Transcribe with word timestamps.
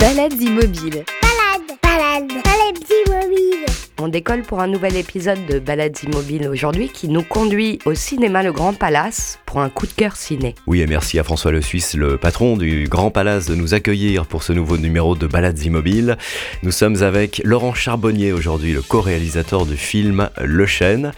Balades 0.00 0.40
immobiles. 0.40 1.04
Balade, 1.20 1.78
balade, 1.82 2.28
balade 2.42 2.78
immobile. 3.06 3.66
On 4.00 4.08
décolle 4.08 4.40
pour 4.44 4.60
un 4.60 4.66
nouvel 4.66 4.96
épisode 4.96 5.44
de 5.44 5.58
Balades 5.58 5.98
immobiles 6.02 6.48
aujourd'hui 6.48 6.88
qui 6.88 7.06
nous 7.06 7.22
conduit 7.22 7.78
au 7.84 7.92
cinéma 7.92 8.42
Le 8.42 8.50
Grand 8.50 8.72
Palace 8.72 9.39
pour 9.50 9.60
un 9.60 9.68
coup 9.68 9.88
de 9.88 9.92
cœur 9.92 10.14
ciné. 10.14 10.54
Oui, 10.68 10.80
et 10.80 10.86
merci 10.86 11.18
à 11.18 11.24
François 11.24 11.50
Le 11.50 11.60
Suisse, 11.60 11.94
le 11.94 12.16
patron 12.16 12.56
du 12.56 12.86
Grand 12.88 13.10
Palace, 13.10 13.46
de 13.46 13.56
nous 13.56 13.74
accueillir 13.74 14.26
pour 14.26 14.44
ce 14.44 14.52
nouveau 14.52 14.76
numéro 14.76 15.16
de 15.16 15.26
Balades 15.26 15.58
immobiles. 15.64 16.16
Nous 16.62 16.70
sommes 16.70 17.02
avec 17.02 17.42
Laurent 17.44 17.74
Charbonnier 17.74 18.32
aujourd'hui, 18.32 18.72
le 18.72 18.80
co-réalisateur 18.80 19.66
du 19.66 19.76
film 19.76 20.30
Le 20.40 20.66
Chêne. 20.66 21.10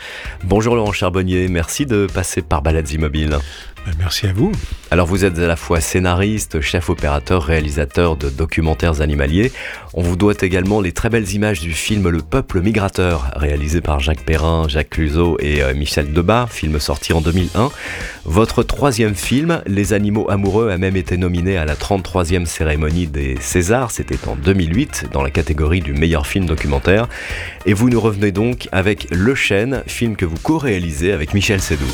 Bonjour 0.45 0.77
Laurent 0.77 0.93
Charbonnier, 0.93 1.47
merci 1.49 1.85
de 1.85 2.07
passer 2.07 2.41
par 2.41 2.63
Balades 2.63 2.91
immobiles. 2.91 3.37
Ben, 3.85 3.93
Merci 3.99 4.27
à 4.27 4.33
vous. 4.33 4.53
Alors 4.91 5.07
vous 5.07 5.25
êtes 5.25 5.39
à 5.39 5.47
la 5.47 5.57
fois 5.57 5.81
scénariste, 5.81 6.61
chef 6.61 6.89
opérateur, 6.89 7.43
réalisateur 7.43 8.17
de 8.17 8.31
documentaires 8.31 9.01
animaliers. 9.01 9.51
On 9.95 10.03
vous 10.03 10.17
doit 10.17 10.35
également 10.41 10.81
les 10.81 10.93
très 10.93 11.09
belles 11.09 11.31
images 11.33 11.61
du 11.61 11.73
film 11.73 12.09
Le 12.09 12.21
Peuple 12.21 12.61
migrateur, 12.61 13.31
réalisé 13.35 13.81
par 13.81 14.01
Jacques 14.01 14.25
Perrin, 14.25 14.69
Jacques 14.69 14.91
Cluzot 14.91 15.37
et 15.41 15.63
euh, 15.63 15.75
Michel 15.75 16.13
Debat, 16.13 16.47
film 16.49 16.79
sorti 16.79 17.13
en 17.13 17.21
2001. 17.21 17.71
Votre 18.25 18.63
troisième 18.63 19.17
film, 19.17 19.63
Les 19.67 19.93
animaux 19.93 20.31
amoureux, 20.31 20.71
a 20.71 20.79
même 20.79 20.97
été 20.97 21.17
nominé 21.17 21.57
à 21.57 21.65
la 21.65 21.75
33e 21.75 22.47
cérémonie 22.47 23.09
des 23.09 23.37
Césars, 23.41 23.91
c'était 23.91 24.29
en 24.29 24.37
2008, 24.37 25.07
dans 25.13 25.23
la 25.23 25.31
catégorie 25.31 25.81
du 25.81 25.93
meilleur 25.93 26.27
film 26.27 26.47
documentaire. 26.47 27.09
Et 27.67 27.75
vous 27.75 27.91
nous 27.91 28.01
revenez 28.01 28.31
donc 28.31 28.69
avec 28.71 29.09
Le 29.11 29.35
Chêne, 29.35 29.83
film 29.87 30.15
que 30.15 30.25
vous 30.25 30.39
co-réalisez 30.41 31.13
avec 31.13 31.35
Michel 31.35 31.61
Sédou. 31.61 31.87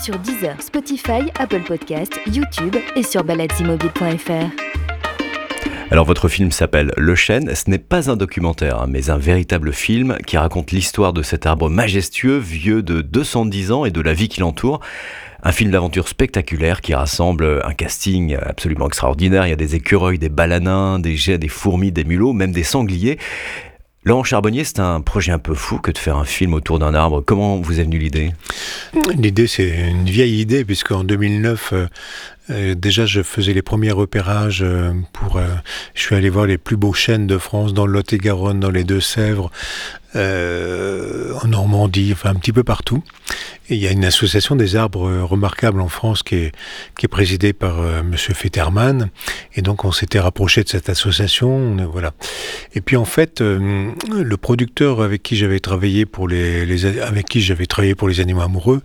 Sur 0.00 0.18
Deezer, 0.18 0.60
Spotify, 0.60 1.30
Apple 1.38 1.62
Podcast, 1.66 2.12
YouTube 2.32 2.76
et 2.94 3.02
sur 3.02 3.24
baladesimmobiles.fr. 3.24 4.71
Alors 5.92 6.06
votre 6.06 6.28
film 6.28 6.50
s'appelle 6.52 6.90
Le 6.96 7.14
Chêne, 7.14 7.54
ce 7.54 7.68
n'est 7.68 7.76
pas 7.76 8.10
un 8.10 8.16
documentaire, 8.16 8.80
hein, 8.80 8.86
mais 8.88 9.10
un 9.10 9.18
véritable 9.18 9.74
film 9.74 10.16
qui 10.26 10.38
raconte 10.38 10.70
l'histoire 10.70 11.12
de 11.12 11.20
cet 11.20 11.44
arbre 11.44 11.68
majestueux, 11.68 12.38
vieux 12.38 12.82
de 12.82 13.02
210 13.02 13.72
ans 13.72 13.84
et 13.84 13.90
de 13.90 14.00
la 14.00 14.14
vie 14.14 14.30
qui 14.30 14.40
l'entoure. 14.40 14.80
Un 15.42 15.52
film 15.52 15.70
d'aventure 15.70 16.08
spectaculaire 16.08 16.80
qui 16.80 16.94
rassemble 16.94 17.60
un 17.62 17.74
casting 17.74 18.38
absolument 18.40 18.86
extraordinaire. 18.86 19.46
Il 19.46 19.50
y 19.50 19.52
a 19.52 19.56
des 19.56 19.74
écureuils, 19.74 20.18
des 20.18 20.30
balanins, 20.30 20.98
des 20.98 21.14
jets, 21.14 21.36
des 21.36 21.48
fourmis, 21.48 21.92
des 21.92 22.04
mulots, 22.04 22.32
même 22.32 22.52
des 22.52 22.62
sangliers. 22.62 23.18
Laurent 24.04 24.24
Charbonnier, 24.24 24.64
c'est 24.64 24.80
un 24.80 25.00
projet 25.02 25.30
un 25.30 25.38
peu 25.38 25.54
fou 25.54 25.78
que 25.78 25.92
de 25.92 25.98
faire 25.98 26.16
un 26.16 26.24
film 26.24 26.54
autour 26.54 26.78
d'un 26.78 26.94
arbre. 26.94 27.20
Comment 27.20 27.60
vous 27.60 27.80
est 27.80 27.84
venue 27.84 27.98
l'idée? 27.98 28.32
L'idée, 29.14 29.46
c'est 29.46 29.68
une 29.90 30.06
vieille 30.06 30.40
idée, 30.40 30.64
puisqu'en 30.64 31.04
2009, 31.04 31.74
euh, 32.50 32.74
déjà, 32.74 33.06
je 33.06 33.22
faisais 33.22 33.52
les 33.52 33.62
premiers 33.62 33.92
repérages 33.92 34.62
euh, 34.62 34.92
pour. 35.12 35.36
euh, 35.36 35.46
je 35.94 36.02
suis 36.02 36.14
allé 36.14 36.28
voir 36.30 36.46
les 36.46 36.58
plus 36.58 36.76
beaux 36.76 36.92
chênes 36.92 37.26
de 37.26 37.38
France, 37.38 37.72
dans 37.74 37.86
le 37.86 37.92
Lot-et-Garonne, 37.92 38.60
dans 38.60 38.70
les 38.70 38.84
Deux-Sèvres, 38.84 39.50
euh, 40.14 41.32
en 41.42 41.48
Normandie, 41.48 42.10
enfin 42.12 42.30
un 42.30 42.34
petit 42.34 42.52
peu 42.52 42.64
partout. 42.64 43.02
Et 43.70 43.76
il 43.76 43.80
y 43.80 43.86
a 43.86 43.92
une 43.92 44.04
association 44.04 44.56
des 44.56 44.76
arbres 44.76 45.08
remarquables 45.22 45.80
en 45.80 45.88
France 45.88 46.22
qui 46.22 46.34
est, 46.34 46.52
qui 46.98 47.06
est 47.06 47.08
présidée 47.08 47.52
par 47.54 47.80
Monsieur 48.02 48.34
Fetterman. 48.34 49.08
Et 49.54 49.62
donc, 49.62 49.84
on 49.86 49.92
s'était 49.92 50.18
rapproché 50.20 50.62
de 50.64 50.68
cette 50.68 50.90
association. 50.90 51.76
voilà. 51.90 52.12
Et 52.74 52.80
puis, 52.82 52.96
en 52.96 53.04
fait, 53.06 53.40
le 53.40 54.36
producteur 54.36 55.00
avec 55.00 55.22
qui 55.22 55.36
j'avais 55.36 55.60
travaillé 55.60 56.04
pour 56.04 56.28
les, 56.28 56.66
les- 56.66 57.00
avec 57.00 57.26
qui 57.26 57.40
j'avais 57.40 57.66
travaillé 57.66 57.94
pour 57.94 58.08
les 58.08 58.20
animaux 58.20 58.42
amoureux 58.42 58.82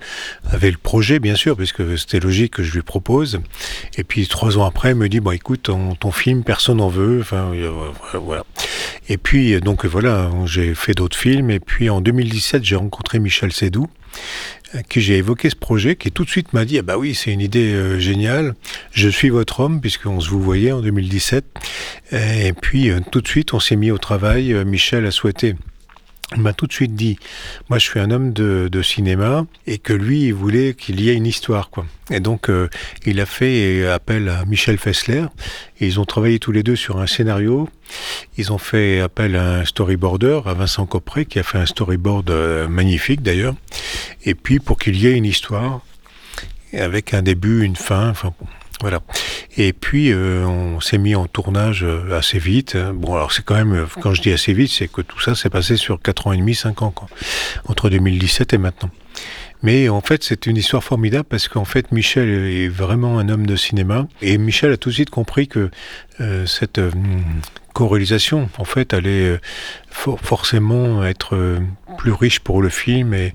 avait 0.49 0.71
le 0.71 0.77
projet, 0.77 1.19
bien 1.19 1.35
sûr, 1.35 1.57
parce 1.57 1.73
que 1.73 1.97
c'était 1.97 2.19
logique 2.21 2.53
que 2.53 2.63
je 2.63 2.71
lui 2.73 2.83
propose. 2.83 3.39
Et 3.97 4.03
puis, 4.03 4.27
trois 4.27 4.57
ans 4.57 4.65
après, 4.65 4.91
il 4.91 4.95
me 4.95 5.09
dit, 5.09 5.19
bon, 5.19 5.31
écoute, 5.31 5.69
ton, 5.99 6.11
film, 6.11 6.43
personne 6.43 6.77
n'en 6.77 6.89
veut. 6.89 7.19
Enfin, 7.21 7.51
euh, 7.53 7.91
voilà. 8.13 8.45
Et 9.09 9.17
puis, 9.17 9.53
euh, 9.53 9.59
donc 9.59 9.85
voilà, 9.85 10.29
j'ai 10.45 10.75
fait 10.75 10.93
d'autres 10.93 11.17
films. 11.17 11.49
Et 11.49 11.59
puis, 11.59 11.89
en 11.89 12.01
2017, 12.01 12.63
j'ai 12.63 12.75
rencontré 12.75 13.19
Michel 13.19 13.51
Sédou, 13.51 13.87
à 14.73 14.83
qui 14.83 15.01
j'ai 15.01 15.17
évoqué 15.17 15.49
ce 15.49 15.55
projet, 15.55 15.95
qui 15.95 16.11
tout 16.11 16.25
de 16.25 16.29
suite 16.29 16.53
m'a 16.53 16.65
dit, 16.65 16.77
ah 16.77 16.81
bah 16.81 16.97
oui, 16.97 17.15
c'est 17.15 17.31
une 17.31 17.41
idée 17.41 17.73
euh, 17.73 17.99
géniale. 17.99 18.55
Je 18.91 19.09
suis 19.09 19.29
votre 19.29 19.61
homme, 19.61 19.79
puisqu'on 19.79 20.19
se 20.19 20.29
vous 20.29 20.41
voyait 20.41 20.71
en 20.71 20.81
2017. 20.81 21.45
Et 22.11 22.53
puis, 22.53 22.89
euh, 22.89 22.99
tout 23.11 23.21
de 23.21 23.27
suite, 23.27 23.53
on 23.53 23.59
s'est 23.59 23.75
mis 23.75 23.91
au 23.91 23.97
travail. 23.97 24.53
Euh, 24.53 24.65
Michel 24.65 25.05
a 25.05 25.11
souhaité 25.11 25.55
il 26.35 26.41
m'a 26.41 26.53
tout 26.53 26.67
de 26.67 26.73
suite 26.73 26.93
dit, 26.93 27.17
moi 27.69 27.79
je 27.79 27.85
suis 27.85 27.99
un 27.99 28.11
homme 28.11 28.33
de, 28.33 28.67
de 28.69 28.81
cinéma 28.81 29.45
et 29.65 29.77
que 29.77 29.93
lui 29.93 30.23
il 30.23 30.33
voulait 30.33 30.73
qu'il 30.73 30.99
y 30.99 31.09
ait 31.09 31.15
une 31.15 31.25
histoire 31.25 31.69
quoi. 31.69 31.85
Et 32.09 32.19
donc 32.19 32.49
euh, 32.49 32.69
il 33.05 33.21
a 33.21 33.25
fait 33.25 33.87
appel 33.87 34.27
à 34.27 34.43
Michel 34.45 34.77
Fessler 34.77 35.25
et 35.79 35.87
ils 35.87 35.99
ont 35.99 36.05
travaillé 36.05 36.39
tous 36.39 36.51
les 36.51 36.63
deux 36.63 36.75
sur 36.75 36.99
un 36.99 37.07
scénario. 37.07 37.69
Ils 38.37 38.51
ont 38.51 38.57
fait 38.57 38.99
appel 38.99 39.37
à 39.37 39.59
un 39.59 39.65
storyboarder, 39.65 40.41
à 40.45 40.53
Vincent 40.53 40.85
Copré 40.85 41.25
qui 41.25 41.39
a 41.39 41.43
fait 41.43 41.59
un 41.59 41.65
storyboard 41.65 42.29
euh, 42.29 42.67
magnifique 42.67 43.21
d'ailleurs. 43.21 43.55
Et 44.25 44.35
puis 44.35 44.59
pour 44.59 44.77
qu'il 44.77 44.97
y 44.97 45.07
ait 45.07 45.15
une 45.15 45.25
histoire 45.25 45.81
avec 46.73 47.13
un 47.13 47.21
début, 47.21 47.63
une 47.63 47.77
fin, 47.77 48.09
enfin 48.09 48.33
bon, 48.39 48.47
voilà. 48.81 48.99
Et 49.57 49.73
puis, 49.73 50.11
euh, 50.11 50.45
on 50.45 50.79
s'est 50.79 50.97
mis 50.99 51.15
en 51.15 51.25
tournage 51.25 51.83
euh, 51.83 52.15
assez 52.17 52.37
vite. 52.37 52.77
Bon, 52.93 53.15
alors 53.15 53.31
c'est 53.31 53.43
quand 53.43 53.55
même, 53.55 53.73
euh, 53.73 53.85
quand 54.01 54.13
je 54.13 54.21
dis 54.21 54.31
assez 54.31 54.53
vite, 54.53 54.71
c'est 54.71 54.87
que 54.87 55.01
tout 55.01 55.19
ça 55.19 55.33
s'est 55.35 55.49
passé 55.49 55.77
sur 55.77 55.99
4 56.01 56.27
ans 56.27 56.31
et 56.33 56.37
demi, 56.37 56.53
5 56.53 56.81
ans, 56.83 56.91
quoi, 56.91 57.07
entre 57.67 57.89
2017 57.89 58.53
et 58.53 58.57
maintenant. 58.59 58.91
Mais 59.63 59.89
en 59.89 60.01
fait, 60.01 60.23
c'est 60.23 60.45
une 60.45 60.57
histoire 60.57 60.83
formidable 60.83 61.25
parce 61.27 61.47
qu'en 61.47 61.65
fait, 61.65 61.91
Michel 61.91 62.29
est 62.29 62.67
vraiment 62.67 63.17
un 63.17 63.27
homme 63.29 63.47
de 63.47 63.55
cinéma. 63.55 64.07
Et 64.21 64.37
Michel 64.37 64.71
a 64.71 64.77
tout 64.77 64.89
de 64.89 64.93
suite 64.93 65.09
compris 65.09 65.47
que 65.47 65.71
euh, 66.21 66.45
cette 66.45 66.77
euh, 66.77 66.91
co-réalisation, 67.73 68.49
en 68.59 68.65
fait, 68.65 68.93
allait 68.93 69.09
euh, 69.25 69.39
for- 69.89 70.19
forcément 70.19 71.03
être 71.03 71.57
plus 71.97 72.11
riche 72.11 72.39
pour 72.41 72.61
le 72.61 72.69
film 72.69 73.15
et 73.15 73.33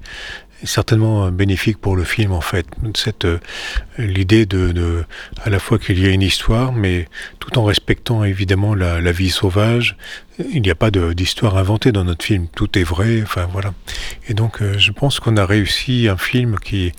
certainement 0.65 1.27
euh, 1.27 1.31
bénéfique 1.31 1.79
pour 1.79 1.97
le 1.97 2.05
film, 2.05 2.33
en 2.33 2.41
fait. 2.41 2.67
Cette 2.95 3.25
euh, 3.25 3.39
l'idée 3.99 4.47
de, 4.47 4.73
de 4.73 5.05
à 5.43 5.51
la 5.51 5.59
fois 5.59 5.79
qu'il 5.79 5.99
y 5.99 6.07
ait 6.07 6.13
une 6.15 6.23
histoire, 6.23 6.73
mais 6.73 7.09
tout 7.39 7.59
en 7.59 7.65
respectant 7.65 8.25
évidemment 8.25 8.75
la, 8.75 9.01
la 9.01 9.13
vie 9.13 9.31
sauvage. 9.31 9.97
Il 10.53 10.63
n'y 10.63 10.71
a 10.71 10.75
pas 10.75 10.91
d'histoire 10.91 11.57
inventée 11.59 11.93
dans 11.93 12.05
notre 12.05 12.25
film, 12.25 12.49
tout 12.55 12.79
est 12.79 12.85
vrai. 12.85 13.21
Enfin 13.23 13.47
voilà. 13.53 13.75
Et 14.29 14.35
donc, 14.35 14.63
euh, 14.63 14.79
je 14.79 14.91
pense 14.91 15.21
qu'on 15.21 15.37
a 15.37 15.45
réussi 15.45 16.09
un 16.09 16.17
film 16.17 16.57
qui, 16.59 16.93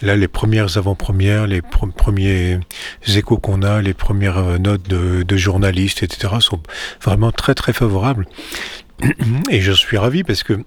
là, 0.00 0.14
les 0.16 0.28
premières 0.28 0.76
avant-premières, 0.78 1.46
les 1.46 1.60
pre- 1.60 1.92
premiers 1.92 2.60
échos 3.08 3.38
qu'on 3.38 3.62
a, 3.62 3.82
les 3.82 3.94
premières 3.94 4.60
notes 4.60 4.88
de, 4.88 5.22
de 5.22 5.36
journalistes, 5.36 6.02
etc., 6.02 6.34
sont 6.40 6.62
vraiment 7.02 7.32
très 7.32 7.54
très 7.54 7.72
favorables. 7.72 8.26
Et 9.50 9.60
je 9.60 9.72
suis 9.72 9.98
ravi 9.98 10.22
parce 10.22 10.44
que 10.44 10.60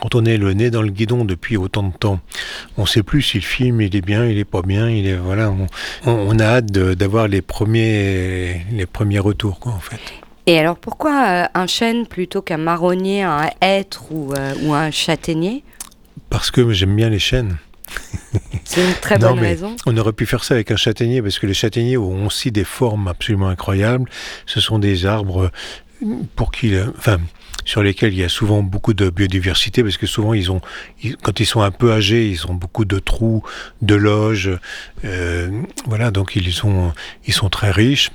quand 0.00 0.14
on 0.14 0.24
est 0.24 0.36
le 0.38 0.52
nez 0.54 0.70
dans 0.70 0.82
le 0.82 0.90
guidon 0.90 1.24
depuis 1.24 1.56
autant 1.56 1.82
de 1.84 1.92
temps, 1.96 2.20
on 2.76 2.84
sait 2.86 3.02
plus 3.02 3.22
si 3.22 3.38
le 3.38 3.42
film 3.44 3.80
il 3.80 3.94
est 3.94 4.00
bien, 4.00 4.26
il 4.26 4.38
est 4.38 4.44
pas 4.44 4.62
bien, 4.62 4.88
il 4.90 5.06
est 5.06 5.16
voilà. 5.16 5.50
On, 5.50 5.66
on- 6.10 6.38
a 6.38 6.44
hâte 6.44 6.66
d'avoir 6.72 7.28
les 7.28 7.42
premiers 7.42 8.64
les 8.72 8.86
premiers 8.86 9.18
retours 9.20 9.60
quoi 9.60 9.72
en 9.72 9.80
fait. 9.80 10.00
Et 10.46 10.58
alors 10.58 10.76
pourquoi 10.78 11.26
euh, 11.28 11.44
un 11.54 11.66
chêne 11.66 12.06
plutôt 12.06 12.40
qu'un 12.42 12.56
marronnier, 12.56 13.22
un 13.22 13.50
hêtre 13.60 14.10
ou, 14.10 14.32
euh, 14.32 14.54
ou 14.62 14.72
un 14.74 14.90
châtaignier? 14.90 15.62
Parce 16.30 16.50
que 16.50 16.72
j'aime 16.72 16.96
bien 16.96 17.10
les 17.10 17.18
chênes. 17.18 17.56
C'est 18.64 18.84
une 18.84 18.94
très 18.94 19.18
Non, 19.18 19.30
bonne 19.30 19.40
mais 19.40 19.48
raison. 19.48 19.76
On 19.86 19.96
aurait 19.96 20.12
pu 20.12 20.26
faire 20.26 20.44
ça 20.44 20.54
avec 20.54 20.70
un 20.70 20.76
châtaignier, 20.76 21.22
parce 21.22 21.38
que 21.38 21.46
les 21.46 21.54
châtaigniers 21.54 21.96
ont 21.98 22.26
aussi 22.26 22.50
des 22.50 22.64
formes 22.64 23.08
absolument 23.08 23.48
incroyables. 23.48 24.08
Ce 24.46 24.60
sont 24.60 24.78
des 24.78 25.04
arbres 25.06 25.50
pour 26.36 26.50
qui, 26.50 26.74
enfin, 26.96 27.18
sur 27.64 27.82
lesquels 27.82 28.12
il 28.12 28.18
y 28.18 28.24
a 28.24 28.28
souvent 28.28 28.62
beaucoup 28.62 28.94
de 28.94 29.10
biodiversité, 29.10 29.82
parce 29.82 29.96
que 29.96 30.06
souvent 30.06 30.34
ils 30.34 30.50
ont, 30.50 30.60
quand 31.22 31.40
ils 31.40 31.46
sont 31.46 31.62
un 31.62 31.70
peu 31.70 31.92
âgés, 31.92 32.28
ils 32.28 32.46
ont 32.46 32.54
beaucoup 32.54 32.84
de 32.84 32.98
trous, 32.98 33.42
de 33.82 33.94
loges, 33.94 34.50
euh, 35.04 35.50
voilà, 35.86 36.10
donc 36.10 36.36
ils 36.36 36.52
sont, 36.52 36.92
ils 37.26 37.34
sont 37.34 37.48
très 37.48 37.70
riches. 37.70 38.10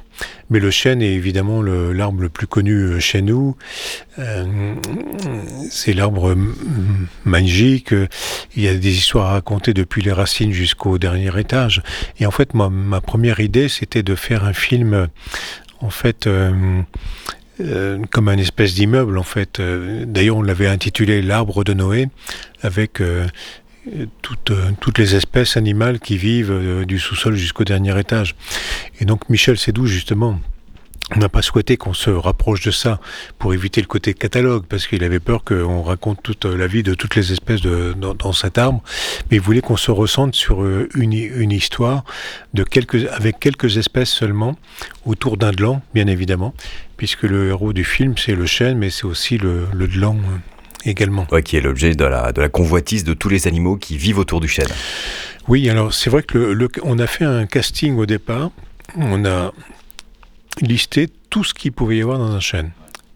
Mais 0.50 0.60
le 0.60 0.70
chêne 0.70 1.02
est 1.02 1.14
évidemment 1.14 1.62
l'arbre 1.62 2.22
le, 2.22 2.30
plus 2.30 2.48
connu 2.48 2.74
euh, 2.74 3.00
chez 3.00 3.22
nous. 3.22 3.56
Euh, 4.20 4.76
c'est 5.70 5.94
l'arbre 5.94 6.36
magique. 7.26 7.94
Il 8.56 8.64
y 8.64 8.68
a 8.68 8.76
des 8.76 8.96
histoires 8.96 9.30
à 9.30 9.34
raconter 9.34 9.74
depuis 9.74 10.02
les 10.02 10.12
racines 10.12 10.52
jusqu'au 10.52 10.98
dernier 10.98 11.38
étage. 11.40 11.82
Et 12.20 12.26
en 12.26 12.32
fait, 12.32 12.54
moi, 12.54 12.70
ma 12.70 13.02
première 13.02 13.40
idée, 13.40 13.70
c'était 13.70 14.04
de 14.04 14.16
faire 14.16 14.44
un 14.44 14.54
film, 14.54 15.08
en 15.80 15.90
fait, 15.90 16.28
euh, 16.28 16.82
euh, 17.60 18.00
comme 18.12 18.30
un 18.30 18.38
espèce 18.38 18.74
d'immeuble, 18.74 19.18
en 19.18 19.24
fait. 19.24 19.60
Euh, 19.60 20.06
D'ailleurs, 20.06 20.38
on 20.38 20.42
l'avait 20.42 20.68
intitulé 20.68 21.22
L'arbre 21.22 21.64
de 21.64 21.74
Noé, 21.74 22.08
avec 22.62 23.00
euh, 23.00 23.28
toutes, 24.22 24.52
toutes 24.80 24.98
les 24.98 25.16
espèces 25.16 25.58
animales 25.58 26.00
qui 26.00 26.18
vivent 26.18 26.86
du 26.86 27.00
sous-sol 27.00 27.36
jusqu'au 27.36 27.64
dernier 27.64 27.98
étage. 28.00 28.36
Et 29.00 29.06
donc, 29.06 29.30
Michel 29.30 29.58
Sédou, 29.58 29.86
justement, 29.86 30.40
on 31.16 31.20
n'a 31.20 31.30
pas 31.30 31.42
souhaité 31.42 31.78
qu'on 31.78 31.94
se 31.94 32.10
rapproche 32.10 32.62
de 32.62 32.72
ça 32.72 33.00
pour 33.38 33.54
éviter 33.54 33.82
le 33.82 33.88
côté 33.88 34.14
catalogue, 34.14 34.66
parce 34.68 34.88
qu'il 34.88 35.04
avait 35.04 35.20
peur 35.20 35.44
qu'on 35.44 35.82
raconte 35.82 36.22
toute 36.24 36.46
la 36.46 36.68
vie 36.68 36.84
de 36.84 36.94
toutes 36.94 37.16
les 37.16 37.32
espèces 37.32 37.62
de, 37.62 37.94
dans, 37.94 38.34
cet 38.34 38.58
arbre, 38.58 38.82
mais 39.30 39.38
il 39.38 39.42
voulait 39.42 39.62
qu'on 39.62 39.78
se 39.78 39.92
ressente 39.92 40.36
sur 40.36 40.64
euh, 40.64 40.90
une, 40.96 41.14
une, 41.14 41.52
histoire 41.52 42.04
de 42.54 42.64
quelques, 42.64 43.08
avec 43.12 43.40
quelques 43.40 43.78
espèces 43.78 44.10
seulement, 44.10 44.58
autour 45.06 45.38
d'un 45.38 45.52
gland, 45.52 45.82
bien 45.94 46.08
évidemment, 46.08 46.54
puisque 46.98 47.24
le 47.24 47.50
héros 47.50 47.74
du 47.74 47.84
film, 47.84 48.16
c'est 48.18 48.36
le 48.36 48.46
chêne, 48.46 48.78
mais 48.78 48.90
c'est 48.90 49.06
aussi 49.06 49.38
le, 49.38 49.68
le 49.74 49.88
gland 49.88 50.16
euh, 50.16 50.90
également. 50.90 51.28
Ouais, 51.32 51.44
qui 51.44 51.58
est 51.58 51.62
l'objet 51.62 51.94
de 51.94 52.06
la, 52.06 52.32
de 52.32 52.42
la 52.42 52.50
convoitise 52.50 53.04
de 53.04 53.14
tous 53.14 53.30
les 53.30 53.48
animaux 53.48 53.78
qui 53.78 53.98
vivent 53.98 54.18
autour 54.18 54.40
du 54.40 54.48
chêne. 54.48 54.68
Oui, 55.48 55.70
alors 55.70 55.94
c'est 55.94 56.10
vrai 56.10 56.24
que 56.24 56.38
le, 56.38 56.70
on 56.84 56.98
a 57.00 57.08
fait 57.08 57.26
un 57.26 57.46
casting 57.46 57.98
au 57.98 58.06
départ, 58.06 58.52
on 58.96 59.26
a 59.26 59.52
listé 60.62 61.10
tout 61.30 61.44
ce 61.44 61.54
qu'il 61.54 61.72
pouvait 61.72 61.98
y 61.98 62.02
avoir 62.02 62.20
dans 62.20 62.32
un 62.32 62.40
chêne 62.40 62.72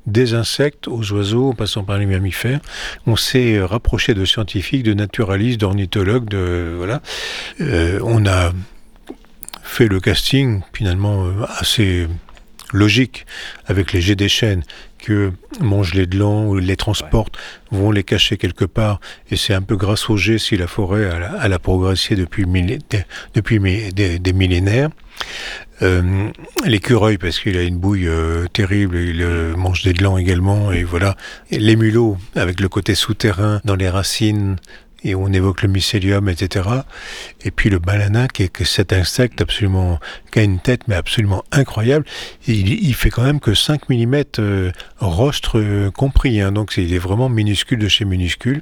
des 0.06 0.34
insectes 0.34 0.88
aux 0.88 1.12
oiseaux, 1.12 1.50
en 1.50 1.54
passant 1.54 1.84
par 1.84 1.98
les 1.98 2.06
mammifères. 2.06 2.62
On 3.06 3.18
s'est 3.18 3.60
rapproché 3.60 4.14
de 4.14 4.24
scientifiques, 4.24 4.84
de 4.84 4.94
naturalistes, 4.94 5.60
d'ornithologues, 5.60 6.34
voilà. 6.34 7.02
Euh, 7.60 8.00
on 8.04 8.26
a 8.26 8.54
fait 9.64 9.88
le 9.88 10.00
casting 10.00 10.62
finalement 10.74 11.26
euh, 11.26 11.46
assez 11.60 12.08
logique 12.74 13.26
avec 13.66 13.94
les 13.94 14.02
jets 14.02 14.16
des 14.16 14.30
chênes 14.30 14.64
que 14.98 15.32
mangent 15.62 15.94
les 15.94 16.08
glands 16.08 16.56
les 16.56 16.76
transportent, 16.76 17.38
vont 17.72 17.92
les 17.92 18.04
cacher 18.04 18.38
quelque 18.38 18.66
part. 18.66 19.00
Et 19.30 19.38
c'est 19.38 19.54
un 19.54 19.62
peu 19.62 19.76
grâce 19.76 20.10
au 20.10 20.18
jet 20.18 20.38
si 20.38 20.58
la 20.58 20.68
forêt 20.68 21.10
a, 21.10 21.60
progressé 21.60 22.16
depuis 22.16 22.46
des, 22.46 24.34
millénaires. 24.34 24.90
Euh, 25.84 26.32
l'écureuil 26.66 27.18
parce 27.18 27.40
qu'il 27.40 27.56
a 27.58 27.62
une 27.62 27.78
bouille 27.78 28.08
euh, 28.08 28.48
terrible, 28.52 28.98
il 28.98 29.22
euh, 29.22 29.56
mange 29.56 29.84
des 29.84 29.94
glands 29.94 30.18
également 30.18 30.72
et 30.72 30.84
voilà. 30.84 31.16
les 31.52 31.76
mulots 31.76 32.18
avec 32.36 32.60
le 32.60 32.68
côté 32.68 32.96
souterrain 32.96 33.62
dans 33.64 33.76
les 33.76 33.90
racines 33.90 34.56
et 35.08 35.16
on 35.16 35.32
évoque 35.32 35.62
le 35.62 35.70
mycélium, 35.70 36.28
etc. 36.28 36.68
Et 37.44 37.52
puis 37.52 37.70
le 37.70 37.80
balana, 37.80 38.28
qui 38.28 38.44
est 38.44 38.64
cet 38.64 38.92
insecte 38.92 39.40
absolument, 39.42 40.00
qui 40.32 40.40
a 40.40 40.44
une 40.44 40.60
tête 40.60 40.82
mais 40.88 40.96
absolument 40.96 41.44
incroyable. 41.52 42.06
Il, 42.46 42.84
il 42.84 42.94
fait 42.94 43.10
quand 43.10 43.24
même 43.24 43.40
que 43.40 43.54
5 43.54 43.90
mm 43.90 44.24
euh, 44.40 44.72
rostre 45.00 45.60
euh, 45.60 45.90
compris, 45.92 46.42
hein, 46.42 46.52
donc 46.52 46.74
il 46.78 46.94
est 46.94 47.00
vraiment 47.00 47.30
minuscule 47.30 47.80
de 47.80 47.88
chez 47.88 48.04
minuscule. 48.04 48.62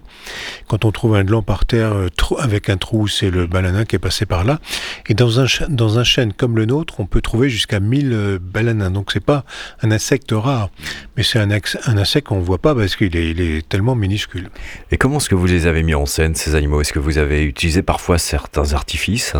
Quand 0.67 0.85
on 0.85 0.91
trouve 0.91 1.15
un 1.15 1.23
gland 1.23 1.41
par 1.41 1.65
terre 1.65 1.93
euh, 1.93 2.09
avec 2.37 2.69
un 2.69 2.77
trou, 2.77 3.07
c'est 3.07 3.31
le 3.31 3.47
balana 3.47 3.85
qui 3.85 3.95
est 3.95 3.99
passé 3.99 4.27
par 4.27 4.43
là. 4.43 4.59
Et 5.07 5.15
dans 5.15 5.39
un, 5.39 5.47
dans 5.69 5.97
un 5.97 6.03
chêne 6.03 6.31
comme 6.31 6.57
le 6.57 6.65
nôtre, 6.65 6.99
on 6.99 7.07
peut 7.07 7.21
trouver 7.21 7.49
jusqu'à 7.49 7.79
1000 7.79 8.39
balanins. 8.39 8.91
Donc 8.91 9.11
c'est 9.11 9.23
pas 9.23 9.45
un 9.81 9.89
insecte 9.91 10.31
rare, 10.31 10.69
mais 11.17 11.23
c'est 11.23 11.39
un, 11.39 11.49
insecte 11.97 12.27
qu'on 12.27 12.39
voit 12.39 12.59
pas 12.59 12.75
parce 12.75 12.95
qu'il 12.95 13.15
est, 13.15 13.31
il 13.31 13.41
est 13.41 13.67
tellement 13.67 13.95
minuscule. 13.95 14.49
Et 14.91 14.97
comment 14.97 15.17
est-ce 15.17 15.29
que 15.29 15.35
vous 15.35 15.47
les 15.47 15.65
avez 15.65 15.81
mis 15.81 15.95
en 15.95 16.05
scène? 16.05 16.34
Ces 16.37 16.55
animaux? 16.55 16.81
Est-ce 16.81 16.93
que 16.93 16.99
vous 16.99 17.17
avez 17.17 17.43
utilisé 17.43 17.81
parfois 17.81 18.17
certains 18.17 18.73
artifices? 18.73 19.33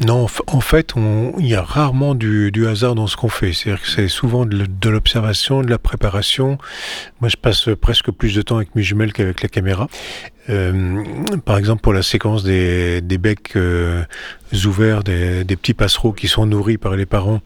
Non, 0.00 0.26
en 0.48 0.60
fait, 0.60 0.94
il 1.38 1.46
y 1.46 1.54
a 1.54 1.62
rarement 1.62 2.16
du, 2.16 2.66
hasard 2.66 2.96
dans 2.96 3.06
ce 3.06 3.16
qu'on 3.16 3.28
fait. 3.28 3.52
C'est-à-dire 3.52 3.82
que 3.82 3.88
c'est 3.88 4.08
souvent 4.08 4.44
de, 4.44 4.88
l'observation, 4.88 5.62
de 5.62 5.70
la 5.70 5.78
préparation. 5.78 6.58
Moi, 7.20 7.28
je 7.28 7.36
passe 7.36 7.68
presque 7.80 8.10
plus 8.10 8.34
de 8.34 8.42
temps 8.42 8.56
avec 8.56 8.74
mes 8.74 8.82
jumelles 8.82 9.12
qu'avec 9.12 9.42
la 9.42 9.48
caméra. 9.48 9.88
Euh, 10.50 11.02
par 11.44 11.58
exemple, 11.58 11.82
pour 11.82 11.92
la 11.92 12.02
séquence 12.02 12.44
des, 12.44 13.00
becs 13.18 13.56
euh, 13.56 14.04
ouverts, 14.66 15.02
des, 15.02 15.44
petits 15.44 15.74
passereaux 15.74 16.12
qui 16.12 16.28
sont 16.28 16.46
nourris 16.46 16.78
par 16.78 16.96
les 16.96 17.06
parents, 17.06 17.40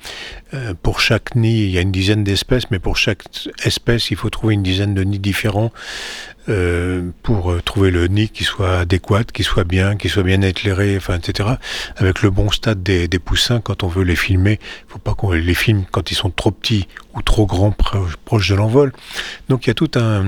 euh, 0.55 0.75
pour 0.83 1.01
chaque 1.01 1.35
nid, 1.35 1.65
il 1.65 1.71
y 1.71 1.79
a 1.79 1.81
une 1.81 1.93
dizaine 1.93 2.25
d'espèces, 2.25 2.71
mais 2.71 2.79
pour 2.79 2.97
chaque 2.97 3.23
espèce, 3.65 4.11
il 4.11 4.17
faut 4.17 4.31
trouver 4.31 4.55
une 4.55 4.63
dizaine 4.63 4.95
de 4.95 5.03
nids 5.03 5.19
différents. 5.19 5.73
Pour 7.23 7.63
trouver 7.63 7.91
le 7.91 8.07
nid 8.07 8.31
qui 8.31 8.43
soit 8.43 8.79
adéquat, 8.79 9.25
qui 9.25 9.43
soit 9.43 9.65
bien, 9.65 9.99
qui 9.99 10.09
soit 10.09 10.23
bien 10.23 10.41
éclairé, 10.41 10.97
enfin, 10.97 11.19
etc. 11.19 11.47
Avec 11.97 12.23
le 12.23 12.31
bon 12.31 12.51
stade 12.51 12.83
des, 12.83 13.07
des 13.07 13.19
poussins 13.19 13.61
quand 13.61 13.83
on 13.83 13.89
veut 13.89 14.03
les 14.03 14.17
filmer. 14.17 14.59
Il 14.89 14.93
faut 14.93 14.99
pas 14.99 15.13
qu'on 15.13 15.33
les 15.33 15.53
filme 15.53 15.85
quand 15.91 16.11
ils 16.11 16.15
sont 16.15 16.31
trop 16.31 16.51
petits 16.51 16.89
ou 17.15 17.21
trop 17.21 17.45
grands 17.45 17.75
proches 18.25 18.49
de 18.49 18.55
l'envol. 18.55 18.95
Donc 19.51 19.67
il 19.67 19.69
y 19.69 19.71
a 19.73 19.75
tout 19.75 19.91
un, 19.97 20.25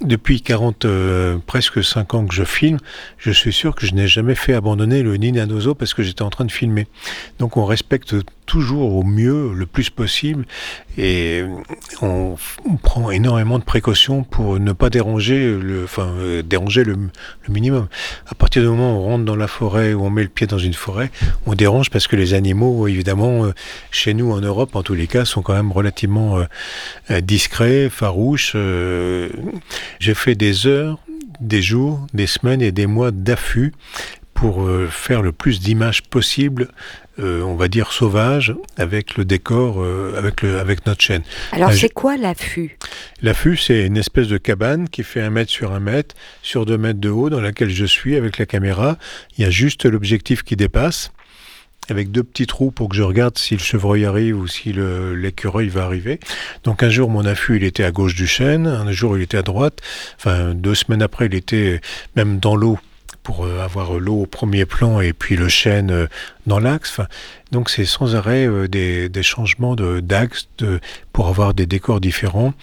depuis 0.00 0.40
40, 0.40 0.84
euh, 0.84 1.38
presque 1.46 1.82
5 1.82 2.14
ans 2.14 2.26
que 2.26 2.34
je 2.34 2.44
filme, 2.44 2.78
je 3.18 3.30
suis 3.30 3.52
sûr 3.52 3.74
que 3.74 3.86
je 3.86 3.94
n'ai 3.94 4.06
jamais 4.06 4.34
fait 4.34 4.54
abandonner 4.54 5.02
le 5.02 5.16
nid 5.16 5.32
d'un 5.32 5.50
oiseau 5.50 5.74
parce 5.74 5.94
que 5.94 6.02
j'étais 6.02 6.22
en 6.22 6.30
train 6.30 6.44
de 6.44 6.52
filmer. 6.52 6.86
Donc 7.38 7.56
on 7.56 7.64
respecte 7.64 8.14
toujours 8.48 8.94
au 8.94 9.04
mieux, 9.04 9.52
le 9.54 9.66
plus 9.66 9.90
possible, 9.90 10.46
et 10.96 11.44
on, 12.02 12.36
prend 12.82 13.10
énormément 13.10 13.58
de 13.58 13.64
précautions 13.64 14.24
pour 14.24 14.58
ne 14.58 14.72
pas 14.72 14.88
déranger 14.88 15.52
le, 15.52 15.84
enfin, 15.84 16.08
euh, 16.18 16.42
déranger 16.42 16.82
le, 16.82 16.96
minimum. 17.48 17.88
À 18.26 18.34
partir 18.34 18.62
du 18.62 18.68
moment 18.68 18.96
où 18.96 19.02
on 19.02 19.04
rentre 19.10 19.24
dans 19.24 19.36
la 19.36 19.46
forêt, 19.46 19.92
où 19.92 20.02
on 20.04 20.10
met 20.10 20.22
le 20.22 20.28
pied 20.28 20.46
dans 20.46 20.58
une 20.58 20.74
forêt, 20.74 21.10
on 21.46 21.54
dérange 21.54 21.90
parce 21.90 22.08
que 22.08 22.16
les 22.16 22.32
animaux, 22.32 22.88
évidemment, 22.88 23.44
euh, 23.44 23.52
chez 23.90 24.14
nous 24.14 24.32
en 24.32 24.40
Europe, 24.40 24.74
en 24.74 24.82
tous 24.82 24.94
les 24.94 25.06
cas, 25.06 25.24
sont 25.26 25.42
quand 25.42 25.54
même 25.54 25.70
relativement 25.70 26.38
discrets, 27.22 27.90
farouches. 27.90 28.56
J'ai 30.00 30.14
fait 30.14 30.34
des 30.34 30.66
heures, 30.66 30.98
des 31.40 31.62
jours, 31.62 32.06
des 32.14 32.26
semaines 32.26 32.62
et 32.62 32.72
des 32.72 32.86
mois 32.86 33.10
d'affût 33.10 33.72
pour 34.38 34.62
euh, 34.62 34.86
faire 34.86 35.20
le 35.20 35.32
plus 35.32 35.58
d'images 35.58 36.04
possible, 36.04 36.68
euh, 37.18 37.42
on 37.42 37.56
va 37.56 37.68
dire 37.68 37.92
sauvages, 37.92 38.54
avec 38.76 39.16
le 39.16 39.24
décor, 39.24 39.82
euh, 39.82 40.14
avec, 40.16 40.42
le, 40.42 40.58
avec 40.58 40.86
notre 40.86 41.02
chaîne. 41.02 41.22
Alors 41.52 41.72
c'est 41.72 41.88
quoi 41.88 42.16
l'affût? 42.16 42.78
L'affût, 43.22 43.56
c'est 43.56 43.86
une 43.86 43.96
espèce 43.96 44.28
de 44.28 44.38
cabane 44.38 44.88
qui 44.88 45.02
fait 45.02 45.20
un 45.20 45.30
mètre 45.30 45.50
sur 45.50 45.72
un 45.72 45.80
mètre, 45.80 46.14
sur 46.42 46.66
deux 46.66 46.78
mètres 46.78 47.00
de 47.00 47.10
haut, 47.10 47.30
dans 47.30 47.40
laquelle 47.40 47.70
je 47.70 47.84
suis 47.84 48.16
avec 48.16 48.38
la 48.38 48.46
caméra. 48.46 48.98
Il 49.36 49.44
y 49.44 49.46
a 49.46 49.50
juste 49.50 49.84
l'objectif 49.84 50.42
qui 50.42 50.56
dépasse 50.56 51.10
avec 51.90 52.10
deux 52.10 52.22
petits 52.22 52.46
trous 52.46 52.70
pour 52.70 52.88
que 52.88 52.96
je 52.96 53.02
regarde 53.02 53.38
si 53.38 53.54
le 53.54 53.60
chevreuil 53.60 54.04
arrive 54.04 54.38
ou 54.38 54.46
si 54.46 54.72
l'écureuil 54.72 55.68
va 55.68 55.84
arriver. 55.84 56.20
Donc 56.64 56.82
un 56.82 56.90
jour, 56.90 57.10
mon 57.10 57.24
affût, 57.24 57.56
il 57.56 57.64
était 57.64 57.84
à 57.84 57.90
gauche 57.90 58.14
du 58.14 58.26
chêne, 58.26 58.66
un 58.66 58.92
jour, 58.92 59.16
il 59.16 59.22
était 59.22 59.38
à 59.38 59.42
droite. 59.42 59.80
Enfin, 60.16 60.54
deux 60.54 60.74
semaines 60.74 61.02
après, 61.02 61.26
il 61.26 61.34
était 61.34 61.80
même 62.14 62.38
dans 62.38 62.56
l'eau 62.56 62.78
pour 63.28 63.44
euh, 63.44 63.60
avoir 63.60 63.92
l'eau 63.98 64.22
au 64.22 64.26
premier 64.26 64.64
plan 64.64 65.02
et 65.02 65.12
puis 65.12 65.36
le 65.36 65.50
chêne 65.50 65.90
euh, 65.90 66.06
dans 66.46 66.58
l'axe. 66.58 66.98
donc 67.52 67.68
c'est 67.68 67.84
sans 67.84 68.16
arrêt 68.16 68.46
euh, 68.46 68.68
des, 68.68 69.22
changements 69.22 69.76
d'axe 69.76 70.48
de, 70.56 70.80
pour 71.12 71.28
avoir 71.28 71.52
des 71.52 71.66
décors 71.66 72.00
différents 72.00 72.54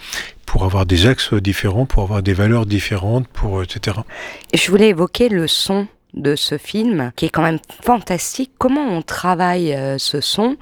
pour 0.44 0.64
avoir 0.64 0.84
des 0.84 1.06
axes 1.06 1.34
différents, 1.34 1.86
pour 1.86 2.02
avoir 2.02 2.22
des 2.22 2.32
valeurs 2.32 2.66
différentes, 2.66 3.28
pour 3.28 3.62
etc. 3.62 3.98
Je 4.54 4.70
voulais 4.70 4.88
évoquer 4.88 5.28
le 5.28 5.46
son 5.46 5.86
de 6.16 6.34
ce 6.34 6.58
film, 6.58 7.12
qui 7.14 7.26
est 7.26 7.28
quand 7.28 7.42
même 7.42 7.58
fantastique. 7.82 8.52
Comment 8.58 8.88
on 8.88 9.02
travaille 9.02 9.74
euh, 9.74 9.98
ce 9.98 10.20
son? 10.20 10.56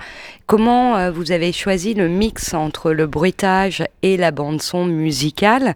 Comment 0.47 0.97
euh, 0.97 1.11
vous 1.11 1.33
avez 1.33 1.53
choisi 1.53 1.95
le 1.95 2.09
mix 2.09 2.55
entre 2.55 2.93
le 2.93 3.07
bruitage 3.07 3.85
et 4.03 4.17
la 4.17 4.33
bande 4.33 4.61
son 4.61 4.85
musicale? 4.85 5.75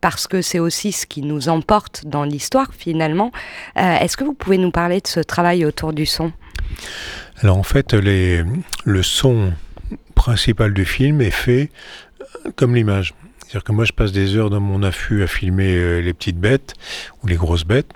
Parce 0.00 0.26
que 0.26 0.42
c'est 0.42 0.58
aussi 0.58 0.92
ce 0.92 1.06
qui 1.06 1.22
nous 1.22 1.48
emporte 1.48 2.04
dans 2.06 2.24
l'histoire 2.24 2.68
finalement. 2.76 3.32
Euh, 3.76 3.98
est-ce 3.98 4.16
que 4.16 4.24
vous 4.24 4.34
pouvez 4.34 4.58
nous 4.58 4.70
parler 4.70 5.00
de 5.00 5.06
ce 5.06 5.20
travail 5.20 5.64
autour 5.64 5.92
du 5.92 6.06
son? 6.06 6.32
Alors 7.42 7.58
en 7.58 7.62
fait, 7.62 7.92
le 7.94 9.02
son 9.02 9.52
principal 10.14 10.72
du 10.72 10.84
film 10.84 11.20
est 11.20 11.30
fait 11.30 11.70
comme 12.56 12.74
l'image. 12.74 13.14
C'est-à-dire 13.40 13.64
que 13.64 13.72
moi 13.72 13.84
je 13.84 13.92
passe 13.92 14.12
des 14.12 14.36
heures 14.36 14.50
dans 14.50 14.60
mon 14.60 14.82
affût 14.82 15.22
à 15.22 15.26
filmer 15.26 16.02
les 16.02 16.12
petites 16.12 16.38
bêtes 16.38 16.74
ou 17.22 17.26
les 17.28 17.36
grosses 17.36 17.64
bêtes 17.64 17.90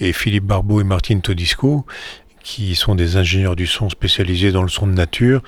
et 0.00 0.12
Philippe 0.12 0.44
Barbeau 0.44 0.80
et 0.80 0.84
Martine 0.84 1.20
Todisco, 1.20 1.84
qui 2.42 2.74
sont 2.74 2.94
des 2.94 3.16
ingénieurs 3.16 3.54
du 3.54 3.66
son 3.66 3.90
spécialisés 3.90 4.50
dans 4.50 4.62
le 4.62 4.68
son 4.68 4.86
de 4.86 4.92
nature, 4.92 5.42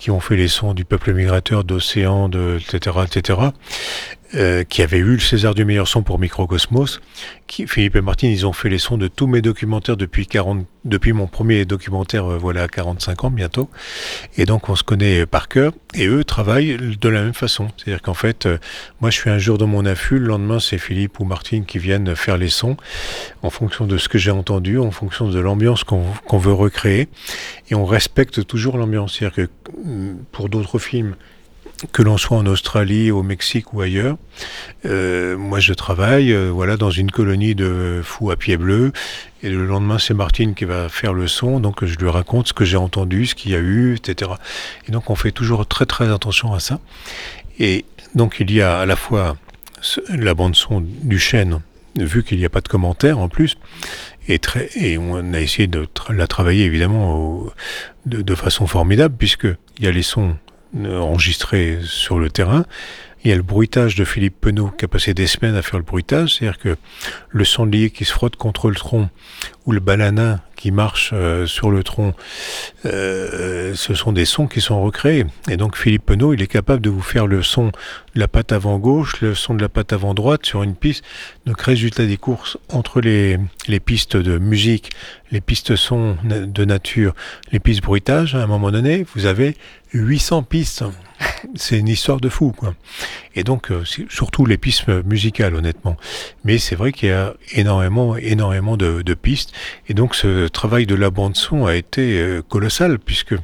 qui 0.00 0.10
ont 0.10 0.20
fait 0.20 0.36
les 0.36 0.48
sons 0.48 0.74
du 0.74 0.84
peuple 0.84 1.14
migrateur, 1.14 1.62
d'océan, 1.62 2.28
etc., 2.28 2.96
etc. 3.06 3.38
Euh, 4.34 4.64
qui 4.64 4.80
avait 4.80 4.96
eu 4.96 5.12
le 5.12 5.18
César 5.18 5.54
du 5.54 5.66
meilleur 5.66 5.86
son 5.86 6.02
pour 6.02 6.18
Microcosmos. 6.18 7.02
Qui, 7.46 7.66
Philippe 7.66 7.96
et 7.96 8.00
Martine, 8.00 8.30
ils 8.30 8.46
ont 8.46 8.54
fait 8.54 8.70
les 8.70 8.78
sons 8.78 8.96
de 8.96 9.06
tous 9.06 9.26
mes 9.26 9.42
documentaires 9.42 9.98
depuis 9.98 10.26
40, 10.26 10.64
depuis 10.86 11.12
mon 11.12 11.26
premier 11.26 11.66
documentaire, 11.66 12.24
euh, 12.24 12.38
voilà, 12.38 12.66
45 12.66 13.24
ans 13.24 13.30
bientôt. 13.30 13.68
Et 14.38 14.46
donc, 14.46 14.70
on 14.70 14.74
se 14.74 14.84
connaît 14.84 15.26
par 15.26 15.48
cœur. 15.48 15.72
Et 15.94 16.06
eux 16.06 16.24
travaillent 16.24 16.78
de 16.78 17.08
la 17.10 17.24
même 17.24 17.34
façon. 17.34 17.68
C'est-à-dire 17.76 18.00
qu'en 18.00 18.14
fait, 18.14 18.46
euh, 18.46 18.56
moi, 19.02 19.10
je 19.10 19.18
suis 19.18 19.28
un 19.28 19.36
jour 19.36 19.58
dans 19.58 19.66
mon 19.66 19.84
affût. 19.84 20.18
Le 20.18 20.28
lendemain, 20.28 20.60
c'est 20.60 20.78
Philippe 20.78 21.20
ou 21.20 21.24
Martine 21.24 21.66
qui 21.66 21.78
viennent 21.78 22.16
faire 22.16 22.38
les 22.38 22.48
sons 22.48 22.78
en 23.42 23.50
fonction 23.50 23.86
de 23.86 23.98
ce 23.98 24.08
que 24.08 24.16
j'ai 24.16 24.30
entendu, 24.30 24.78
en 24.78 24.92
fonction 24.92 25.28
de 25.28 25.38
l'ambiance 25.40 25.84
qu'on 25.84 26.38
veut 26.38 26.54
recréer. 26.54 27.08
Et 27.68 27.74
on 27.74 27.84
respecte 27.84 28.46
toujours 28.46 28.78
l'ambiance. 28.78 29.18
C'est-à-dire 29.18 29.46
que 29.46 29.70
mm, 29.84 30.24
pour 30.32 30.48
d'autres 30.48 30.78
films, 30.78 31.16
que 31.90 32.02
l'on 32.02 32.16
soit 32.16 32.36
en 32.36 32.46
Australie, 32.46 33.10
au 33.10 33.22
Mexique 33.22 33.72
ou 33.72 33.80
ailleurs. 33.80 34.16
Euh, 34.84 35.36
moi, 35.36 35.60
je 35.60 35.72
travaille 35.72 36.32
euh, 36.32 36.50
voilà, 36.50 36.76
dans 36.76 36.90
une 36.90 37.10
colonie 37.10 37.54
de 37.54 38.00
fous 38.04 38.30
à 38.30 38.36
pied 38.36 38.56
bleu. 38.56 38.92
Et 39.42 39.50
le 39.50 39.66
lendemain, 39.66 39.98
c'est 39.98 40.14
Martine 40.14 40.54
qui 40.54 40.64
va 40.64 40.88
faire 40.88 41.12
le 41.12 41.26
son. 41.26 41.60
Donc, 41.60 41.84
je 41.84 41.96
lui 41.96 42.08
raconte 42.08 42.48
ce 42.48 42.52
que 42.52 42.64
j'ai 42.64 42.76
entendu, 42.76 43.26
ce 43.26 43.34
qu'il 43.34 43.52
y 43.52 43.56
a 43.56 43.58
eu, 43.58 43.94
etc. 43.96 44.32
Et 44.88 44.92
donc, 44.92 45.10
on 45.10 45.16
fait 45.16 45.32
toujours 45.32 45.66
très, 45.66 45.86
très 45.86 46.12
attention 46.12 46.52
à 46.52 46.60
ça. 46.60 46.78
Et 47.58 47.84
donc, 48.14 48.36
il 48.38 48.52
y 48.52 48.62
a 48.62 48.78
à 48.78 48.86
la 48.86 48.96
fois 48.96 49.36
la 50.08 50.34
bande-son 50.34 50.80
du 50.80 51.18
chêne, 51.18 51.60
vu 51.98 52.22
qu'il 52.22 52.38
n'y 52.38 52.44
a 52.44 52.50
pas 52.50 52.60
de 52.60 52.68
commentaires 52.68 53.18
en 53.18 53.28
plus. 53.28 53.56
Et, 54.28 54.38
très, 54.38 54.70
et 54.76 54.98
on 54.98 55.34
a 55.34 55.40
essayé 55.40 55.66
de 55.66 55.88
la 56.08 56.28
travailler 56.28 56.64
évidemment 56.64 57.46
de, 58.06 58.22
de 58.22 58.34
façon 58.36 58.68
formidable, 58.68 59.16
puisqu'il 59.18 59.56
y 59.80 59.88
a 59.88 59.90
les 59.90 60.02
sons 60.02 60.36
enregistré 60.76 61.78
sur 61.82 62.18
le 62.18 62.30
terrain. 62.30 62.64
Il 63.24 63.30
y 63.30 63.32
a 63.32 63.36
le 63.36 63.42
bruitage 63.42 63.94
de 63.94 64.04
Philippe 64.04 64.40
Penaud 64.40 64.70
qui 64.76 64.84
a 64.84 64.88
passé 64.88 65.14
des 65.14 65.28
semaines 65.28 65.54
à 65.54 65.62
faire 65.62 65.78
le 65.78 65.84
bruitage, 65.84 66.34
c'est-à-dire 66.34 66.58
que 66.58 66.76
le 67.28 67.44
sanglier 67.44 67.90
qui 67.90 68.04
se 68.04 68.12
frotte 68.12 68.36
contre 68.36 68.68
le 68.68 68.74
tronc 68.74 69.08
ou 69.64 69.72
le 69.72 69.80
balanin 69.80 70.40
qui 70.62 70.70
marche 70.70 71.10
euh, 71.12 71.44
sur 71.44 71.72
le 71.72 71.82
tronc, 71.82 72.14
euh, 72.86 73.74
ce 73.74 73.94
sont 73.94 74.12
des 74.12 74.24
sons 74.24 74.46
qui 74.46 74.60
sont 74.60 74.80
recréés. 74.80 75.26
Et 75.50 75.56
donc 75.56 75.76
Philippe 75.76 76.06
Penaud, 76.06 76.34
il 76.34 76.40
est 76.40 76.46
capable 76.46 76.80
de 76.80 76.88
vous 76.88 77.02
faire 77.02 77.26
le 77.26 77.42
son 77.42 77.72
de 78.14 78.20
la 78.20 78.28
patte 78.28 78.52
avant 78.52 78.78
gauche, 78.78 79.20
le 79.22 79.34
son 79.34 79.54
de 79.54 79.60
la 79.60 79.68
patte 79.68 79.92
avant 79.92 80.14
droite 80.14 80.46
sur 80.46 80.62
une 80.62 80.76
piste. 80.76 81.02
Donc 81.46 81.60
résultat 81.60 82.06
des 82.06 82.16
courses 82.16 82.58
entre 82.68 83.00
les, 83.00 83.40
les 83.66 83.80
pistes 83.80 84.16
de 84.16 84.38
musique, 84.38 84.90
les 85.32 85.40
pistes 85.40 85.74
son 85.74 86.16
de 86.24 86.64
nature, 86.64 87.12
les 87.50 87.58
pistes 87.58 87.82
bruitage, 87.82 88.36
à 88.36 88.42
un 88.42 88.46
moment 88.46 88.70
donné, 88.70 89.04
vous 89.16 89.26
avez 89.26 89.56
800 89.94 90.42
pistes. 90.44 90.84
C'est 91.54 91.78
une 91.78 91.88
histoire 91.88 92.20
de 92.20 92.28
fou, 92.28 92.52
quoi. 92.56 92.74
Et 93.34 93.44
donc, 93.44 93.70
euh, 93.70 93.84
surtout 94.08 94.46
les 94.46 94.58
pistes 94.58 94.88
musicales, 95.04 95.54
honnêtement. 95.54 95.96
Mais 96.44 96.58
c'est 96.58 96.76
vrai 96.76 96.92
qu'il 96.92 97.08
y 97.08 97.12
a 97.12 97.34
énormément, 97.52 98.16
énormément 98.16 98.76
de, 98.76 99.02
de 99.02 99.14
pistes. 99.14 99.52
Et 99.88 99.94
donc, 99.94 100.14
ce 100.14 100.48
travail 100.52 100.86
de 100.86 100.94
la 100.94 101.10
bande-son 101.10 101.66
a 101.66 101.74
été 101.74 102.18
euh, 102.20 102.42
colossal, 102.42 102.98
puisque 102.98 103.34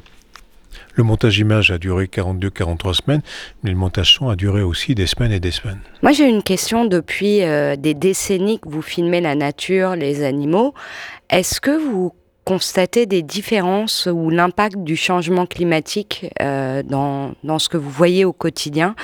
le 0.95 1.03
montage 1.03 1.39
image 1.39 1.71
a 1.71 1.77
duré 1.77 2.05
42-43 2.05 2.93
semaines, 2.93 3.21
mais 3.63 3.71
le 3.71 3.77
montage 3.77 4.15
son 4.15 4.29
a 4.29 4.35
duré 4.35 4.61
aussi 4.61 4.95
des 4.95 5.07
semaines 5.07 5.31
et 5.31 5.39
des 5.39 5.51
semaines. 5.51 5.79
Moi, 6.01 6.11
j'ai 6.11 6.27
une 6.27 6.43
question 6.43 6.85
depuis 6.85 7.43
euh, 7.43 7.75
des 7.75 7.93
décennies 7.93 8.59
que 8.59 8.69
vous 8.69 8.81
filmez 8.81 9.21
la 9.21 9.35
nature, 9.35 9.95
les 9.95 10.23
animaux. 10.23 10.73
Est-ce 11.29 11.61
que 11.61 11.71
vous 11.71 12.13
constatez 12.43 13.05
des 13.05 13.21
différences 13.21 14.07
ou 14.11 14.29
l'impact 14.29 14.77
du 14.77 14.95
changement 14.95 15.45
climatique 15.45 16.25
euh, 16.41 16.81
dans, 16.83 17.33
dans 17.43 17.59
ce 17.59 17.69
que 17.69 17.77
vous 17.77 17.91
voyez 17.91 18.25
au 18.25 18.33
quotidien 18.33 18.95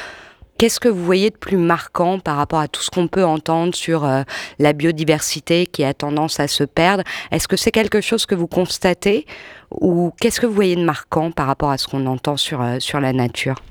Qu'est-ce 0.58 0.80
que 0.80 0.88
vous 0.88 1.04
voyez 1.04 1.32
de 1.32 1.36
plus 1.36 1.58
marquant 1.58 2.18
par 2.20 2.38
rapport 2.38 2.60
à 2.60 2.70
tout 2.70 2.82
ce 2.82 2.90
qu'on 2.90 3.10
peut 3.10 3.26
entendre 3.26 3.76
sur 3.76 4.06
euh, 4.06 4.24
la 4.58 4.72
biodiversité 4.72 5.66
qui 5.66 5.84
a 5.84 5.94
tendance 5.94 6.40
à 6.40 6.48
se 6.48 6.64
perdre? 6.64 7.04
Est-ce 7.32 7.50
que 7.50 7.58
c'est 7.58 7.72
quelque 7.72 8.00
chose 8.00 8.26
que 8.26 8.36
vous 8.36 8.48
constatez 8.48 9.26
ou 9.70 10.14
qu'est-ce 10.22 10.40
que 10.40 10.46
vous 10.46 10.54
voyez 10.54 10.78
de 10.78 10.84
marquant 10.86 11.32
par 11.32 11.48
rapport 11.48 11.72
à 11.72 11.78
ce 11.78 11.88
qu'on 11.88 12.06
entend 12.06 12.38
sur, 12.38 12.62
euh, 12.62 12.80
sur 12.80 13.02
la 13.02 13.12
nature? 13.12 13.62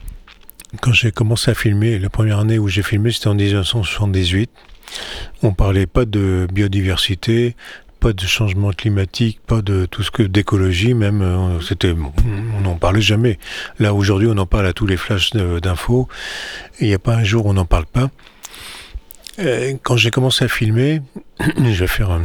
Quand 0.82 0.92
j'ai 0.92 1.10
commencé 1.10 1.50
à 1.50 1.54
filmer, 1.54 1.98
la 1.98 2.10
première 2.10 2.40
année 2.40 2.58
où 2.58 2.68
j'ai 2.68 2.82
filmé, 2.82 3.12
c'était 3.12 3.28
en 3.28 3.34
1978. 3.34 4.50
On 5.42 5.54
parlait 5.54 5.86
pas 5.86 6.04
de 6.04 6.46
biodiversité, 6.52 7.56
pas 8.04 8.12
de 8.12 8.26
changement 8.26 8.70
climatique, 8.70 9.40
pas 9.46 9.62
de 9.62 9.86
tout 9.86 10.02
ce 10.02 10.10
que 10.10 10.22
d'écologie, 10.22 10.92
même 10.92 11.22
euh, 11.22 11.58
c'était, 11.62 11.94
on 12.54 12.60
n'en 12.60 12.74
parlait 12.74 13.00
jamais. 13.00 13.38
Là 13.78 13.94
aujourd'hui, 13.94 14.28
on 14.30 14.36
en 14.36 14.44
parle 14.44 14.66
à 14.66 14.74
tous 14.74 14.86
les 14.86 14.98
flashs 14.98 15.30
d'infos. 15.30 16.06
Il 16.80 16.88
n'y 16.88 16.92
a 16.92 16.98
pas 16.98 17.14
un 17.14 17.24
jour 17.24 17.46
où 17.46 17.48
on 17.48 17.54
n'en 17.54 17.64
parle 17.64 17.86
pas. 17.86 18.10
Euh, 19.38 19.72
quand 19.82 19.96
j'ai 19.96 20.10
commencé 20.10 20.44
à 20.44 20.48
filmer, 20.48 21.00
je 21.40 21.80
vais 21.80 21.86
faire 21.86 22.20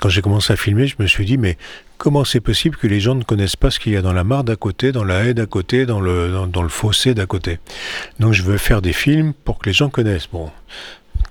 quand 0.00 0.08
j'ai 0.08 0.22
commencé 0.22 0.54
à 0.54 0.56
filmer, 0.56 0.86
je 0.86 0.94
me 0.98 1.06
suis 1.06 1.26
dit 1.26 1.36
mais 1.36 1.58
comment 1.98 2.24
c'est 2.24 2.40
possible 2.40 2.76
que 2.76 2.86
les 2.86 3.00
gens 3.00 3.14
ne 3.14 3.24
connaissent 3.24 3.56
pas 3.56 3.70
ce 3.70 3.78
qu'il 3.78 3.92
y 3.92 3.98
a 3.98 4.02
dans 4.02 4.14
la 4.14 4.24
mare 4.24 4.42
d'à 4.42 4.56
côté, 4.56 4.90
dans 4.90 5.04
la 5.04 5.24
haie 5.24 5.34
d'à 5.34 5.44
côté, 5.44 5.84
dans 5.84 6.00
le 6.00 6.46
dans 6.50 6.62
le 6.62 6.70
fossé 6.70 7.12
d'à 7.12 7.26
côté? 7.26 7.58
Donc 8.20 8.32
je 8.32 8.42
veux 8.42 8.56
faire 8.56 8.80
des 8.80 8.94
films 8.94 9.34
pour 9.44 9.58
que 9.58 9.68
les 9.68 9.74
gens 9.74 9.90
connaissent. 9.90 10.28
Bon, 10.32 10.50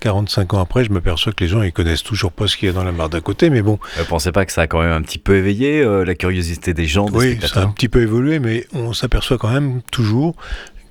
45 0.00 0.54
ans 0.54 0.60
après, 0.60 0.84
je 0.84 0.92
m'aperçois 0.92 1.32
que 1.32 1.42
les 1.42 1.48
gens 1.48 1.62
ils 1.62 1.72
connaissent 1.72 2.02
toujours 2.02 2.32
pas 2.32 2.46
ce 2.46 2.56
qu'il 2.56 2.66
y 2.66 2.70
a 2.70 2.74
dans 2.74 2.84
la 2.84 2.92
mare 2.92 3.08
d'à 3.08 3.20
côté, 3.20 3.50
mais 3.50 3.62
bon. 3.62 3.78
Vous 3.96 4.04
pensez 4.04 4.32
pas 4.32 4.44
que 4.44 4.52
ça 4.52 4.62
a 4.62 4.66
quand 4.66 4.82
même 4.82 4.92
un 4.92 5.02
petit 5.02 5.18
peu 5.18 5.36
éveillé 5.36 5.80
euh, 5.80 6.04
la 6.04 6.14
curiosité 6.14 6.74
des 6.74 6.86
gens 6.86 7.06
des 7.06 7.16
Oui, 7.16 7.38
ça 7.40 7.60
a 7.60 7.64
un 7.64 7.70
petit 7.70 7.88
peu 7.88 8.02
évolué, 8.02 8.38
mais 8.38 8.66
on 8.74 8.92
s'aperçoit 8.92 9.38
quand 9.38 9.50
même 9.50 9.80
toujours 9.90 10.34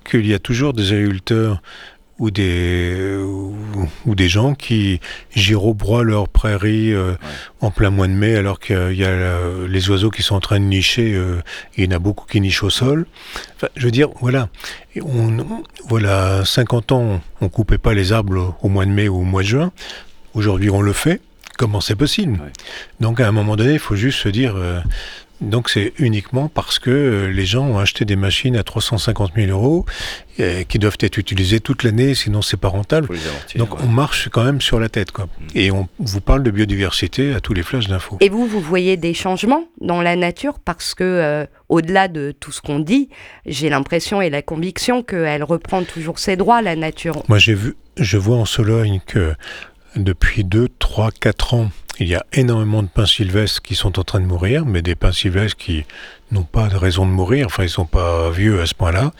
qu'il 0.04 0.26
y 0.26 0.34
a 0.34 0.38
toujours 0.38 0.72
des 0.72 0.92
agriculteurs 0.92 1.62
ou 2.18 2.30
des 2.30 3.16
ou, 4.06 4.14
des 4.14 4.28
gens 4.28 4.54
qui 4.54 5.00
girobroient 5.34 6.04
leurs 6.04 6.28
prairies 6.28 6.92
euh, 6.92 7.12
ouais. 7.12 7.16
en 7.60 7.70
plein 7.70 7.90
mois 7.90 8.06
de 8.06 8.12
mai 8.12 8.36
alors 8.36 8.60
qu'il 8.60 8.94
y 8.94 9.04
a 9.04 9.38
les 9.66 9.90
oiseaux 9.90 10.10
qui 10.10 10.22
sont 10.22 10.36
en 10.36 10.40
train 10.40 10.60
de 10.60 10.64
nicher 10.64 11.14
euh, 11.14 11.42
et 11.76 11.82
il 11.82 11.90
y 11.90 11.92
en 11.92 11.96
a 11.96 11.98
beaucoup 11.98 12.26
qui 12.26 12.40
nichent 12.40 12.62
au 12.62 12.70
sol. 12.70 13.06
Enfin, 13.56 13.68
je 13.76 13.84
veux 13.84 13.90
dire, 13.90 14.08
voilà, 14.20 14.48
on, 15.02 15.62
voilà, 15.88 16.44
50 16.44 16.92
ans, 16.92 17.20
on 17.40 17.48
coupait 17.48 17.78
pas 17.78 17.94
les 17.94 18.12
arbres 18.12 18.56
au 18.62 18.68
mois 18.68 18.86
de 18.86 18.90
mai 18.90 19.08
ou 19.08 19.16
au 19.16 19.24
mois 19.24 19.42
de 19.42 19.48
juin. 19.48 19.72
Aujourd'hui, 20.34 20.70
on 20.70 20.82
le 20.82 20.92
fait. 20.92 21.20
Comment 21.56 21.80
c'est 21.80 21.94
possible? 21.94 22.32
Ouais. 22.32 22.52
Donc, 22.98 23.20
à 23.20 23.28
un 23.28 23.32
moment 23.32 23.54
donné, 23.54 23.74
il 23.74 23.78
faut 23.78 23.94
juste 23.94 24.18
se 24.18 24.28
dire, 24.28 24.54
euh, 24.56 24.80
donc 25.40 25.68
c'est 25.68 25.92
uniquement 25.98 26.48
parce 26.48 26.78
que 26.78 26.90
euh, 26.90 27.26
les 27.30 27.44
gens 27.44 27.66
ont 27.66 27.78
acheté 27.78 28.04
des 28.04 28.16
machines 28.16 28.56
à 28.56 28.62
350 28.62 29.32
000 29.36 29.50
euros 29.50 29.84
euh, 30.40 30.62
qui 30.64 30.78
doivent 30.78 30.96
être 31.00 31.18
utilisées 31.18 31.60
toute 31.60 31.82
l'année, 31.82 32.14
sinon 32.14 32.40
c'est 32.40 32.56
pas 32.56 32.68
rentable. 32.68 33.08
Donc 33.56 33.74
ouais. 33.74 33.80
on 33.84 33.88
marche 33.88 34.28
quand 34.30 34.44
même 34.44 34.60
sur 34.60 34.80
la 34.80 34.88
tête, 34.88 35.10
quoi. 35.10 35.24
Mmh. 35.24 35.46
Et 35.54 35.70
on 35.70 35.88
vous 35.98 36.20
parle 36.20 36.42
de 36.42 36.50
biodiversité 36.50 37.34
à 37.34 37.40
tous 37.40 37.52
les 37.52 37.62
flashs 37.62 37.88
d'infos. 37.88 38.16
Et 38.20 38.28
vous, 38.28 38.46
vous 38.46 38.60
voyez 38.60 38.96
des 38.96 39.14
changements 39.14 39.64
dans 39.80 40.02
la 40.02 40.16
nature 40.16 40.58
parce 40.58 40.94
que 40.94 41.04
euh, 41.04 41.46
au-delà 41.68 42.08
de 42.08 42.32
tout 42.38 42.52
ce 42.52 42.60
qu'on 42.60 42.78
dit, 42.78 43.08
j'ai 43.44 43.68
l'impression 43.68 44.22
et 44.22 44.30
la 44.30 44.42
conviction 44.42 45.02
qu'elle 45.02 45.44
reprend 45.44 45.82
toujours 45.82 46.18
ses 46.18 46.36
droits, 46.36 46.62
la 46.62 46.76
nature. 46.76 47.22
Moi 47.28 47.38
j'ai 47.38 47.54
vu, 47.54 47.76
je 47.96 48.18
vois 48.18 48.36
en 48.36 48.44
Sologne 48.44 49.00
que 49.06 49.34
depuis 49.96 50.44
2, 50.44 50.68
3, 50.78 51.10
4 51.12 51.54
ans, 51.54 51.70
il 52.00 52.08
y 52.08 52.14
a 52.14 52.24
énormément 52.32 52.82
de 52.82 52.88
pins 52.88 53.06
sylvestres 53.06 53.62
qui 53.62 53.74
sont 53.74 53.98
en 53.98 54.04
train 54.04 54.20
de 54.20 54.26
mourir, 54.26 54.66
mais 54.66 54.82
des 54.82 54.94
pins 54.94 55.12
sylvestres 55.12 55.56
qui 55.56 55.84
n'ont 56.32 56.42
pas 56.42 56.68
de 56.68 56.76
raison 56.76 57.06
de 57.06 57.10
mourir, 57.10 57.46
enfin 57.46 57.62
ils 57.62 57.70
sont 57.70 57.84
pas 57.84 58.30
vieux 58.30 58.60
à 58.60 58.66
ce 58.66 58.74
point-là. 58.74 59.12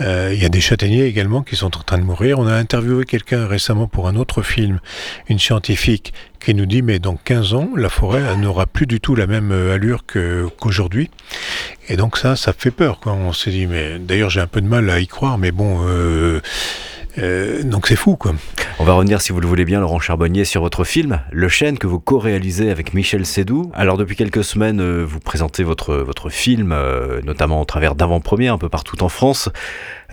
Euh, 0.00 0.30
il 0.32 0.40
y 0.40 0.44
a 0.44 0.48
des 0.48 0.60
châtaigniers 0.60 1.06
également 1.06 1.42
qui 1.42 1.56
sont 1.56 1.76
en 1.76 1.82
train 1.82 1.98
de 1.98 2.04
mourir. 2.04 2.38
On 2.38 2.46
a 2.46 2.54
interviewé 2.54 3.04
quelqu'un 3.04 3.46
récemment 3.46 3.88
pour 3.88 4.08
un 4.08 4.16
autre 4.16 4.42
film, 4.42 4.80
une 5.28 5.38
scientifique, 5.38 6.12
qui 6.38 6.54
nous 6.54 6.66
dit 6.66 6.82
mais 6.82 6.98
dans 6.98 7.16
15 7.16 7.54
ans, 7.54 7.70
la 7.76 7.88
forêt 7.88 8.36
n'aura 8.36 8.66
plus 8.66 8.86
du 8.86 9.00
tout 9.00 9.14
la 9.14 9.26
même 9.26 9.50
allure 9.50 10.04
qu'aujourd'hui. 10.06 11.08
Qu 11.08 11.92
Et 11.92 11.96
donc 11.96 12.16
ça, 12.16 12.36
ça 12.36 12.52
fait 12.52 12.70
peur. 12.70 13.00
Quoi. 13.00 13.12
On 13.14 13.32
s'est 13.32 13.50
dit, 13.50 13.66
mais 13.66 13.98
d'ailleurs 13.98 14.30
j'ai 14.30 14.40
un 14.40 14.46
peu 14.46 14.60
de 14.60 14.68
mal 14.68 14.88
à 14.90 15.00
y 15.00 15.06
croire, 15.06 15.38
mais 15.38 15.50
bon... 15.50 15.86
Euh, 15.86 16.40
euh, 17.18 17.62
donc 17.62 17.86
c'est 17.86 17.96
fou 17.96 18.16
quoi. 18.16 18.34
On 18.78 18.84
va 18.84 18.92
revenir 18.92 19.20
si 19.20 19.32
vous 19.32 19.40
le 19.40 19.46
voulez 19.46 19.64
bien 19.64 19.80
Laurent 19.80 19.98
Charbonnier 19.98 20.44
sur 20.44 20.60
votre 20.60 20.84
film 20.84 21.20
Le 21.32 21.48
Chêne 21.48 21.78
que 21.78 21.86
vous 21.86 21.98
co-réalisez 21.98 22.70
avec 22.70 22.94
Michel 22.94 23.24
Sédou. 23.24 23.70
Alors 23.74 23.96
depuis 23.96 24.16
quelques 24.16 24.44
semaines 24.44 24.80
euh, 24.80 25.04
vous 25.04 25.20
présentez 25.20 25.64
votre, 25.64 25.96
votre 25.96 26.28
film 26.28 26.72
euh, 26.72 27.20
notamment 27.22 27.60
au 27.60 27.64
travers 27.64 27.94
d'avant-premières 27.94 28.54
un 28.54 28.58
peu 28.58 28.68
partout 28.68 29.02
en 29.02 29.08
France. 29.08 29.48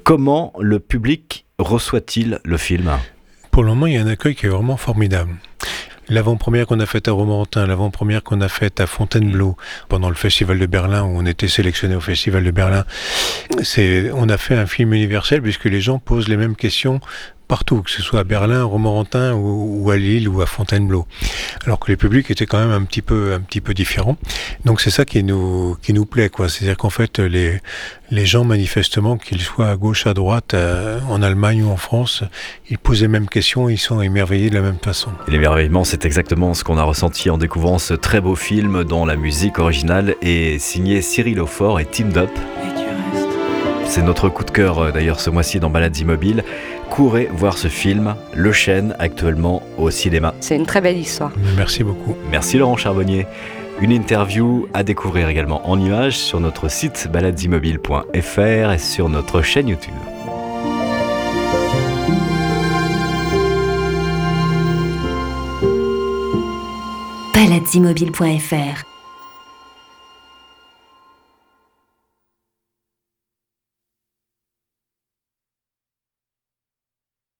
Comment 0.03 0.53
le 0.59 0.79
public 0.79 1.45
reçoit-il 1.59 2.39
le 2.43 2.57
film? 2.57 2.91
Pour 3.51 3.63
le 3.63 3.69
moment 3.69 3.87
il 3.87 3.93
y 3.93 3.97
a 3.97 4.01
un 4.01 4.07
accueil 4.07 4.35
qui 4.35 4.45
est 4.45 4.49
vraiment 4.49 4.77
formidable. 4.77 5.35
L'avant-première 6.13 6.67
qu'on 6.67 6.79
a 6.79 6.85
faite 6.85 7.07
à 7.07 7.11
Romorantin, 7.11 7.65
l'avant-première 7.65 8.21
qu'on 8.21 8.39
a 8.41 8.47
faite 8.47 8.79
à 8.79 8.85
Fontainebleau 8.85 9.57
pendant 9.89 10.09
le 10.09 10.15
Festival 10.15 10.59
de 10.59 10.67
Berlin 10.67 11.01
où 11.01 11.17
on 11.17 11.25
était 11.25 11.47
sélectionné 11.47 11.95
au 11.95 12.01
Festival 12.01 12.43
de 12.43 12.51
Berlin, 12.51 12.85
c'est 13.63 14.11
on 14.13 14.29
a 14.29 14.37
fait 14.37 14.53
un 14.53 14.67
film 14.67 14.93
universel 14.93 15.41
puisque 15.41 15.65
les 15.65 15.81
gens 15.81 15.97
posent 15.97 16.27
les 16.27 16.37
mêmes 16.37 16.55
questions 16.55 17.01
partout, 17.47 17.81
que 17.81 17.91
ce 17.91 18.01
soit 18.01 18.21
à 18.21 18.23
Berlin, 18.23 18.61
à 18.61 18.63
Romorantin 18.63 19.33
ou, 19.33 19.83
ou, 19.83 19.91
à 19.91 19.97
Lille 19.97 20.27
ou 20.27 20.41
à 20.41 20.45
Fontainebleau. 20.45 21.05
Alors 21.65 21.79
que 21.79 21.91
les 21.91 21.97
publics 21.97 22.29
étaient 22.31 22.45
quand 22.45 22.59
même 22.59 22.71
un 22.71 22.83
petit 22.83 23.01
peu, 23.01 23.33
un 23.33 23.39
petit 23.39 23.61
peu 23.61 23.73
différents. 23.73 24.17
Donc 24.65 24.81
c'est 24.81 24.89
ça 24.89 25.05
qui 25.05 25.23
nous, 25.23 25.77
qui 25.81 25.93
nous 25.93 26.05
plaît, 26.05 26.29
quoi. 26.29 26.49
C'est-à-dire 26.49 26.77
qu'en 26.77 26.89
fait, 26.89 27.19
les, 27.19 27.59
les 28.11 28.25
gens, 28.25 28.43
manifestement, 28.43 29.17
qu'ils 29.17 29.41
soient 29.41 29.69
à 29.69 29.75
gauche, 29.75 30.07
à 30.07 30.13
droite, 30.13 30.53
euh, 30.53 30.99
en 31.09 31.21
Allemagne 31.21 31.63
ou 31.63 31.69
en 31.69 31.77
France, 31.77 32.23
ils 32.69 32.77
posent 32.77 33.01
les 33.01 33.07
mêmes 33.07 33.27
questions, 33.27 33.69
ils 33.69 33.77
sont 33.77 34.01
émerveillés 34.01 34.49
de 34.49 34.55
la 34.55 34.61
même 34.61 34.79
façon. 34.79 35.11
L'émerveillement, 35.27 35.83
c'est 35.83 36.05
exactement 36.05 36.53
ce 36.53 36.63
qu'on 36.63 36.77
a 36.77 36.83
ressenti 36.83 37.29
en 37.29 37.37
découvrant 37.37 37.79
ce 37.79 37.93
très 37.93 38.21
beau 38.21 38.35
film 38.35 38.83
dont 38.83 39.05
la 39.05 39.15
musique 39.15 39.59
originale 39.59 40.15
est 40.21 40.59
signée 40.59 41.01
Cyril 41.01 41.39
Aufort 41.39 41.79
et 41.79 41.85
Teamed 41.85 42.17
Up. 42.17 42.31
C'est 43.85 44.01
notre 44.01 44.29
coup 44.29 44.43
de 44.43 44.51
cœur 44.51 44.79
euh, 44.79 44.91
d'ailleurs 44.91 45.19
ce 45.19 45.29
mois-ci 45.29 45.59
dans 45.59 45.69
Balades 45.69 45.97
Immobiles. 45.97 46.43
Courez 46.89 47.29
voir 47.31 47.57
ce 47.57 47.67
film, 47.67 48.15
Le 48.33 48.51
Chêne, 48.51 48.95
actuellement 48.99 49.63
au 49.77 49.89
cinéma. 49.91 50.33
C'est 50.39 50.55
une 50.55 50.65
très 50.65 50.81
belle 50.81 50.97
histoire. 50.97 51.31
Merci 51.55 51.83
beaucoup. 51.83 52.15
Merci 52.31 52.57
Laurent 52.57 52.77
Charbonnier. 52.77 53.27
Une 53.81 53.91
interview 53.91 54.67
à 54.73 54.83
découvrir 54.83 55.29
également 55.29 55.67
en 55.69 55.77
nuage 55.77 56.17
sur 56.17 56.39
notre 56.39 56.69
site 56.69 57.09
baladesimmobiles.fr 57.11 58.71
et 58.71 58.77
sur 58.77 59.09
notre 59.09 59.41
chaîne 59.41 59.67
YouTube. 59.67 59.93